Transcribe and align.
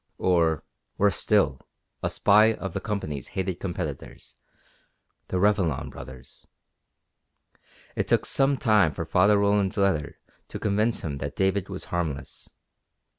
Or, 0.17 0.63
worse 0.97 1.17
still, 1.17 1.59
a 2.01 2.09
spy 2.09 2.53
of 2.53 2.73
the 2.73 2.79
Company's 2.81 3.27
hated 3.37 3.59
competitors, 3.59 4.35
the 5.27 5.37
Revilon 5.37 5.91
Brothers. 5.91 6.47
It 7.95 8.07
took 8.07 8.25
some 8.25 8.57
time 8.57 8.95
for 8.95 9.05
Father 9.05 9.37
Roland's 9.37 9.77
letter 9.77 10.17
to 10.47 10.57
convince 10.57 11.01
him 11.01 11.19
that 11.19 11.35
David 11.35 11.69
was 11.69 11.83
harmless. 11.93 12.49